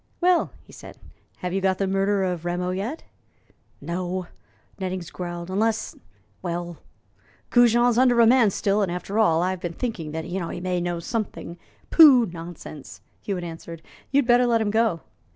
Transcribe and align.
"Well," 0.19 0.51
he 0.63 0.73
said, 0.73 0.97
"have 1.41 1.53
you 1.53 1.61
got 1.61 1.77
the 1.77 1.85
murderer 1.85 2.23
of 2.23 2.43
Rameau 2.43 2.71
yet?" 2.71 3.03
"No," 3.79 4.25
Nettings 4.79 5.11
growled. 5.11 5.51
"Unless 5.51 5.95
well, 6.41 6.77
Goujon's 7.51 7.99
under 7.99 8.15
remand 8.15 8.51
still, 8.51 8.81
and, 8.81 8.91
after 8.91 9.19
all, 9.19 9.43
I've 9.43 9.61
been 9.61 9.73
thinking 9.73 10.09
that 10.09 10.25
he 10.25 10.39
may 10.59 10.81
know 10.81 10.99
something" 11.01 11.55
"Pooh, 11.91 12.25
nonsense!" 12.25 13.01
Hewitt 13.21 13.43
answered. 13.43 13.83
"You'd 14.09 14.25
better 14.25 14.47
let 14.47 14.59
him 14.59 14.71
go. 14.71 15.01